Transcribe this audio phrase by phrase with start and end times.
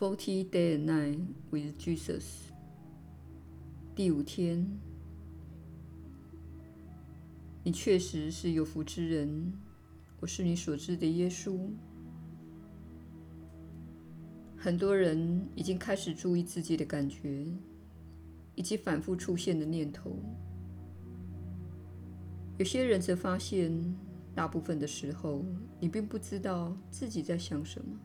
[0.00, 1.18] Forty Day and Night
[1.50, 2.24] with Jesus。
[3.94, 4.66] 第五天，
[7.62, 9.52] 你确实是有福之人。
[10.18, 11.68] 我是你所知的耶稣。
[14.56, 17.44] 很多人已经开始注意自己的感觉，
[18.54, 20.16] 以及反复出现的念头。
[22.56, 23.70] 有些人则发现，
[24.34, 25.44] 大部分的时候，
[25.78, 27.98] 你并不知道自己在想什么。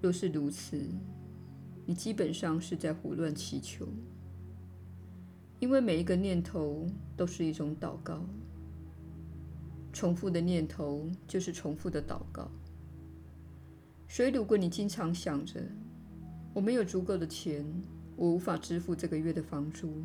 [0.00, 0.80] 若是如此，
[1.84, 3.86] 你基本上是在胡乱祈求，
[5.58, 6.86] 因为每一个念头
[7.16, 8.24] 都是一种祷告。
[9.92, 12.50] 重复的念头就是重复的祷告。
[14.08, 15.60] 所以，如果你经常想着
[16.52, 17.64] “我没有足够的钱，
[18.14, 20.04] 我无法支付这个月的房租”，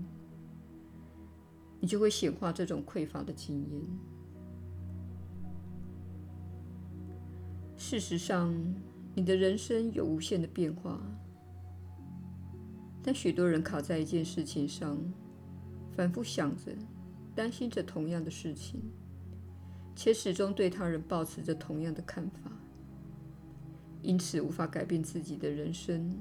[1.81, 3.81] 你就会显化这种匮乏的经验。
[7.76, 8.55] 事实上，
[9.14, 11.02] 你的人生有无限的变化，
[13.04, 14.98] 但许多人卡在一件事情上，
[15.95, 16.72] 反复想着、
[17.36, 18.80] 担心着同样的事情，
[19.95, 22.52] 且始终对他人抱持着同样的看法。
[24.02, 26.12] 因此无法改变自己的人生。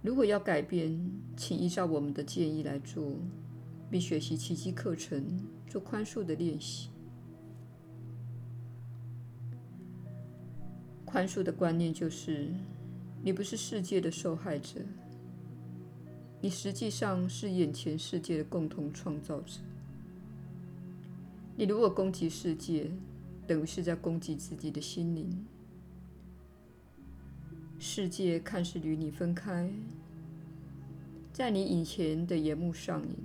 [0.00, 0.98] 如果要改变，
[1.36, 3.18] 请依照我们的建议来做，
[3.90, 6.88] 并学习奇迹课程，做宽恕的练习。
[11.06, 12.48] 宽恕的观念就是：
[13.22, 14.80] 你不是世界的受害者，
[16.42, 19.60] 你实际上是眼前世界的共同创造者。
[21.56, 22.90] 你如果攻击世界，
[23.46, 25.46] 等于是在攻击自己的心灵。
[27.78, 29.70] 世界看似与你分开，
[31.32, 33.16] 在你眼前的眼目上演，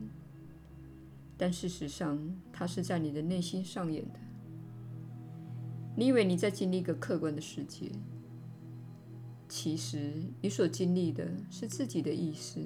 [1.36, 2.20] 但事实上，
[2.54, 4.20] 它是在你的内心上演的。
[5.96, 7.92] 你以为你在经历一个客观的世界，
[9.48, 12.60] 其实你所经历的是自己的意识。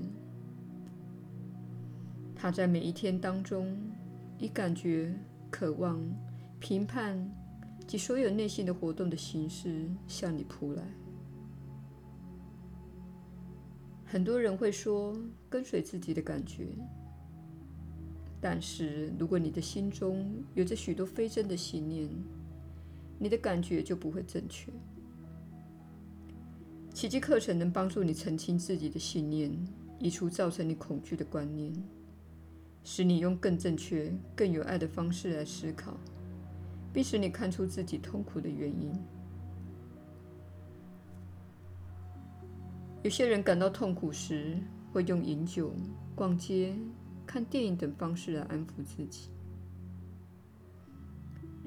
[2.35, 3.75] 它在每一天当中，
[4.37, 5.13] 以感觉、
[5.49, 6.01] 渴望、
[6.59, 7.29] 评判。
[7.87, 10.81] 及所有内心的活动的形式向你扑来。
[14.03, 15.15] 很多人会说
[15.51, 16.69] 跟随自己的感觉，
[18.41, 22.09] 但是如果你的心中有着许多非真的信念，
[23.17, 24.71] 你的感觉就不会正确。
[26.93, 29.51] 奇迹课程能帮助你澄清自己的信念，
[29.99, 31.73] 移除造成你恐惧的观念，
[32.83, 35.97] 使你用更正确、更有爱的方式来思考。
[36.95, 38.89] 并使你看出自己痛苦的原因。
[43.03, 44.57] 有些人感到痛苦时，
[44.93, 45.73] 会用饮酒、
[46.15, 46.73] 逛街、
[47.27, 49.27] 看电影等方式来安抚自己。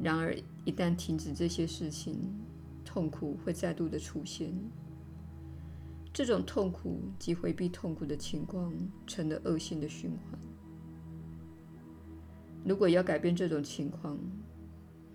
[0.01, 2.17] 然而，一旦停止这些事情，
[2.85, 4.53] 痛苦会再度的出现。
[6.13, 8.73] 这种痛苦及回避痛苦的情况，
[9.07, 10.39] 成了恶性的循环。
[12.65, 14.19] 如果要改变这种情况，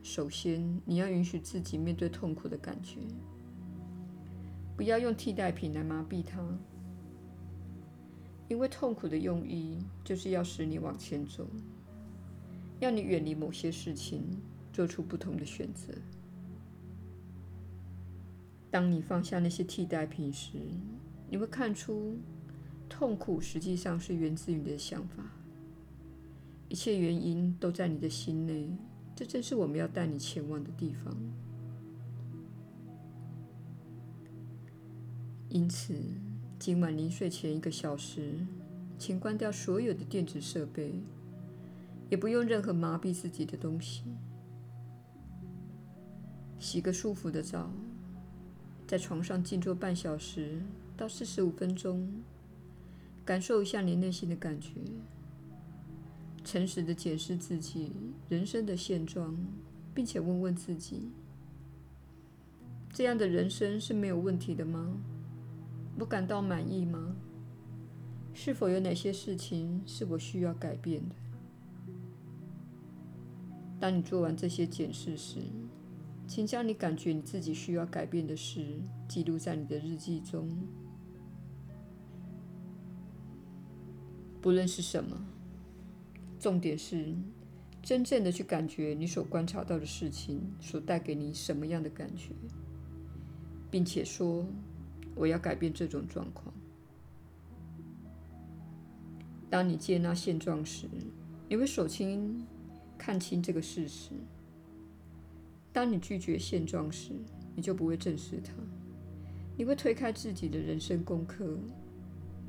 [0.01, 2.99] 首先，你要允许自己面对痛苦的感觉，
[4.75, 6.41] 不要用替代品来麻痹它，
[8.49, 11.47] 因为痛苦的用意就是要使你往前走，
[12.79, 14.23] 要你远离某些事情，
[14.73, 15.93] 做出不同的选择。
[18.69, 20.57] 当你放下那些替代品时，
[21.29, 22.17] 你会看出，
[22.89, 25.23] 痛苦实际上是源自于你的想法，
[26.69, 28.67] 一切原因都在你的心内。
[29.15, 31.15] 这正是我们要带你前往的地方。
[35.49, 35.93] 因此，
[36.57, 38.39] 今晚临睡前一个小时，
[38.97, 40.95] 请关掉所有的电子设备，
[42.09, 44.03] 也不用任何麻痹自己的东西。
[46.63, 47.69] 洗个舒服的澡，
[48.87, 50.61] 在床上静坐半小时
[50.95, 52.09] 到四十五分钟，
[53.25, 54.69] 感受一下你内心的感觉。
[56.41, 57.91] 诚实的检视自己
[58.29, 59.35] 人生的现状，
[59.93, 61.09] 并且问问自己：
[62.93, 64.97] 这样的人生是没有问题的吗？
[65.99, 67.13] 我感到满意吗？
[68.33, 71.15] 是否有哪些事情是我需要改变的？
[73.81, 75.41] 当你做完这些检视时，
[76.33, 78.65] 请将你感觉你自己需要改变的事
[79.07, 80.49] 记录在你的日记中，
[84.41, 85.15] 不论是什么。
[86.39, 87.13] 重点是，
[87.83, 92.31] 真正的去感觉你所观察到的事情所带给你什么样的感觉，
[93.69, 94.43] 并且说
[95.13, 96.51] ：“我要改变这种状况。”
[99.51, 100.89] 当你接纳现状时，
[101.47, 102.43] 你会首先
[102.97, 104.15] 看清这个事实；
[105.73, 107.11] 当你拒绝现状时，
[107.55, 108.53] 你就不会正视它。
[109.57, 111.57] 你会推开自己的人生功课，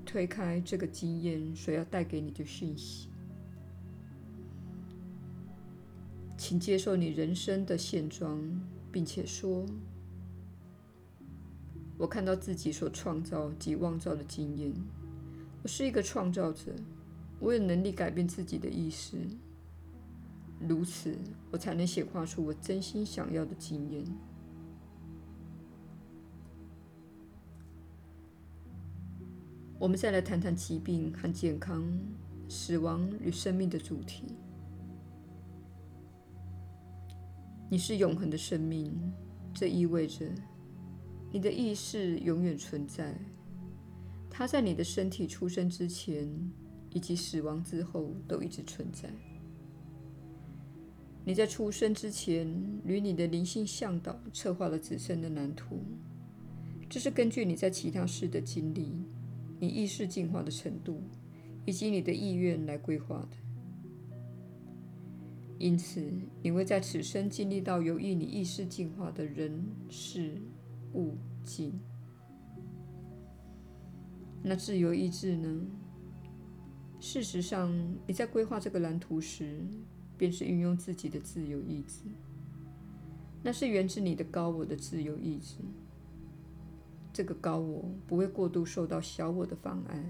[0.04, 3.08] 推开这个经验所要带给你的讯息。
[6.36, 8.38] 请接受你人生的现状，
[8.92, 9.64] 并且说
[11.96, 14.72] ：“我看到自己所创造及妄造的经验。
[15.62, 16.74] 我是一个创造者，
[17.40, 19.16] 我有能力改变自己的意识。
[20.69, 21.16] 如此，
[21.50, 24.05] 我才能显化出我真心想要的经验。”
[29.78, 31.84] 我们再来谈谈疾病和健康、
[32.49, 34.25] 死亡与生命的主题。
[37.69, 38.93] 你是永恒的生命，
[39.52, 40.26] 这意味着
[41.32, 43.14] 你的意识永远存在。
[44.31, 46.28] 它在你的身体出生之前
[46.90, 49.10] 以及死亡之后都一直存在。
[51.24, 52.46] 你在出生之前
[52.84, 55.80] 与你的灵性向导策划了此生的蓝图，
[56.88, 58.92] 这是根据你在其他世的经历。
[59.60, 61.00] 你意识进化的程度，
[61.64, 63.36] 以及你的意愿来规划的。
[65.58, 66.04] 因此，
[66.42, 70.34] 你会在此生经历到有益你意识进化的人、事、
[70.92, 71.72] 物、境。
[74.42, 75.66] 那自由意志呢？
[77.00, 77.72] 事实上，
[78.06, 79.64] 你在规划这个蓝图时，
[80.24, 82.04] 便是运用自己的自由意志。
[83.42, 85.56] 那是源自你的高我的自由意志。
[87.12, 90.02] 这个高我不会过度受到小我的妨碍，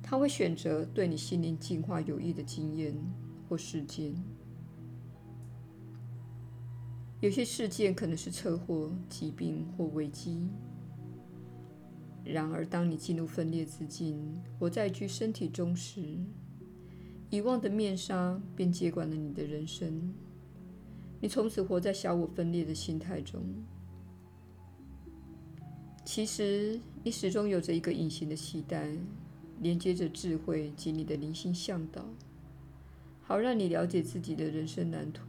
[0.00, 2.94] 他会选择对你心灵进化有益的经验
[3.48, 4.14] 或事件。
[7.18, 10.48] 有些事件可能是车祸、疾病或危机。
[12.24, 16.16] 然而，当你进入分裂之境，活在一具身体中时，
[17.30, 20.12] 遗忘的面纱便接管了你的人生。
[21.20, 23.40] 你从此活在小我分裂的心态中。
[26.04, 28.90] 其实，你始终有着一个隐形的期待，
[29.60, 32.04] 连接着智慧及你的灵性向导，
[33.22, 35.22] 好让你了解自己的人生蓝图。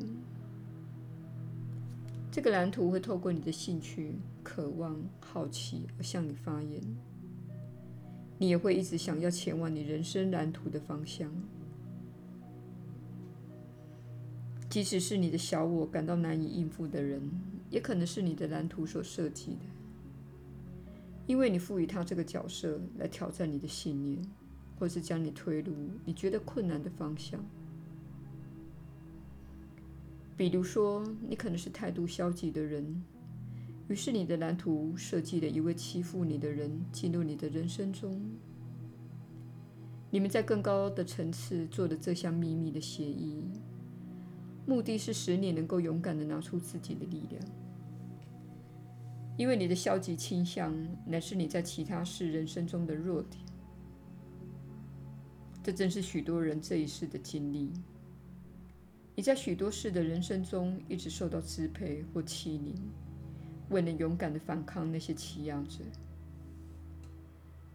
[2.32, 6.82] 这个蓝图会透过你的兴趣、渴望、好奇而向你发言。
[8.40, 11.30] 你也会一直想要前往你人生蓝图的方向，
[14.72, 17.22] 即使是你的小我感到难以应付的人，
[17.70, 19.66] 也可能是你的蓝图所设计的。
[21.28, 24.22] 因为你赋予他这个角色来挑战你的信念，
[24.80, 25.74] 或是将你推入
[26.06, 27.44] 你觉得困难的方向。
[30.38, 33.04] 比如说，你可能是态度消极的人，
[33.90, 38.18] 于是你的蓝图设计了一位欺负你的人进入你的人生中。
[40.10, 43.44] 你们在更高的层次做了这项秘密的协议，
[44.66, 47.42] 目的是使你能够勇敢地拿出自己的力量。
[49.38, 50.72] 因为你的消极倾向
[51.06, 53.44] 乃是你在其他事人生中的弱点，
[55.64, 57.72] 这正是许多人这一世的经历。
[59.16, 62.76] 你在许多事的人生中一直受到支配或欺凌，
[63.70, 65.80] 未能勇敢地反抗那些欺压者。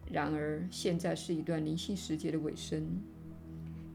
[0.09, 2.87] 然而，现在是一段灵性时节的尾声，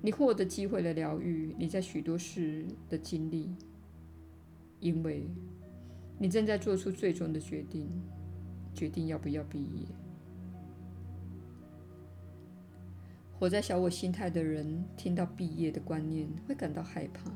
[0.03, 3.55] 你获得机会来疗愈你在许多事的经历，
[4.81, 5.27] 因为。
[6.19, 7.91] 你正在做出最终的决定，
[8.73, 9.85] 决定要不要毕业。
[13.33, 17.29] 活在小我心态的人，听到毕业的观念会感到害怕。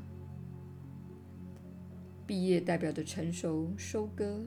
[2.25, 4.45] 毕业代表着成熟、收割，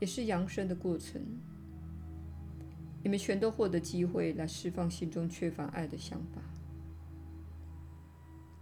[0.00, 1.20] 也是扬升的过程。
[3.02, 6.40] 你们全都获得机会来释放心中缺乏爱的想法，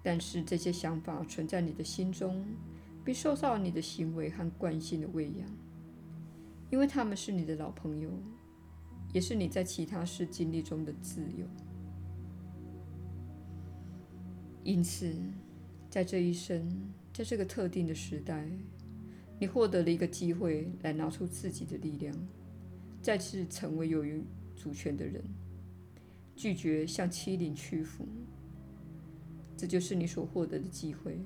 [0.05, 2.47] 但是这些想法存在你的心中。
[3.05, 5.47] 并受到你的行为和惯性的喂养，
[6.71, 8.09] 因为他们是你的老朋友，
[9.13, 11.47] 也是你在其他事经历中的挚友。
[14.63, 15.15] 因此，
[15.91, 16.67] 在这一生，
[17.13, 18.49] 在这个特定的时代，
[19.39, 22.17] 你获得了一个机会来拿出自己的力量，
[23.03, 24.03] 再次成为有
[24.57, 25.23] 主权的人，
[26.35, 28.09] 拒绝向欺凌屈服。
[29.57, 31.19] 这就是你所获得的机会。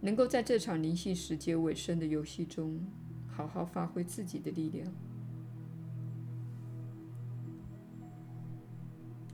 [0.00, 2.80] 能够在这场灵性时节尾声的游戏中，
[3.26, 4.86] 好好发挥自己的力量。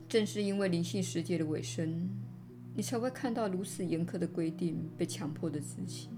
[0.08, 2.08] 正是因为灵性世界的尾声，
[2.74, 6.10] 你才会看到如此严苛的规定被强迫的执行。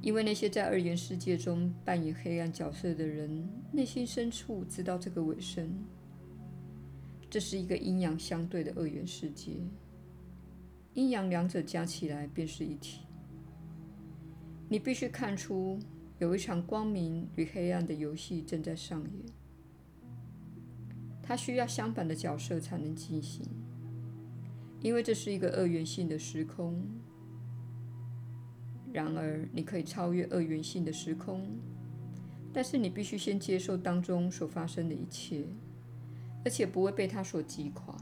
[0.00, 5.68] 因为那些在二元世界中扮演黑暗角色的人，内心深处知道这个尾声，
[7.36, 9.52] 这是一个阴阳相对的二元世界。
[10.94, 13.02] 阴阳两者加起来便是一体。
[14.70, 15.78] 你必须看出
[16.18, 19.26] 有一场光明与黑暗的游戏正在上演，
[21.22, 23.44] 它需要相反的角色才能进行，
[24.80, 26.82] 因为这是一个二元性的时空。
[28.94, 31.46] 然而，你可以超越二元性的时空，
[32.50, 35.44] 但是你必须先接受当中所发生的一切，
[36.46, 37.92] 而且不会被它所击垮。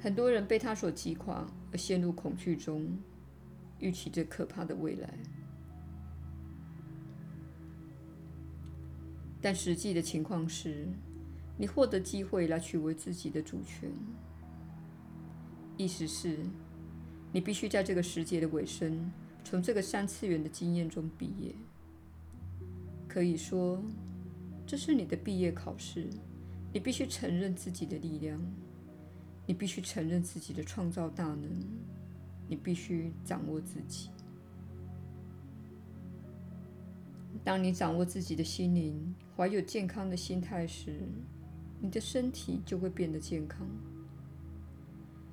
[0.00, 2.98] 很多人被它所击垮而陷入恐惧中，
[3.78, 5.14] 预期着可怕的未来。
[9.40, 10.88] 但实际的情况是，
[11.56, 13.88] 你获得机会来取回自己的主权。
[15.76, 16.38] 意思是，
[17.30, 19.12] 你必须在这个时节的尾声，
[19.44, 21.54] 从这个三次元的经验中毕业。
[23.06, 23.80] 可以说，
[24.66, 26.08] 这是你的毕业考试。
[26.72, 28.40] 你必须承认自己的力量，
[29.46, 31.48] 你必须承认自己的创造大能，
[32.48, 34.10] 你必须掌握自己。
[37.44, 41.00] 当你掌握自己的心灵，怀有健康的心态时，
[41.80, 43.66] 你的身体就会变得健康。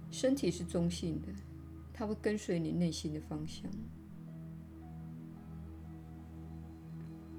[0.09, 1.27] 身体是中性的。
[1.93, 3.69] 它会跟随你内心的方向。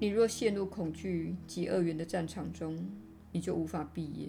[0.03, 2.77] 你若陷入恐惧及二元的战场中，
[3.31, 4.27] 你就无法毕业。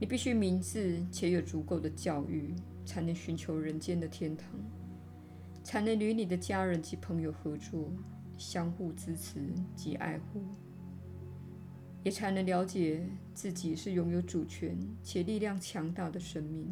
[0.00, 4.48] 你必须明智且有足够的教育，才能寻求人间的天堂，
[5.62, 7.92] 才能与你的家人及朋友合作，
[8.38, 9.38] 相互支持
[9.74, 10.42] 及爱护，
[12.02, 16.66] 也才能了解自己是拥有主权且力量强大的生命。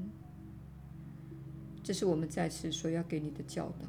[1.82, 3.86] 这是我们在此所要给你的教导。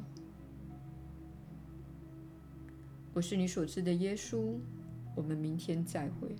[3.16, 4.58] 我是你所知的耶稣。
[5.14, 6.36] 我们明天再会。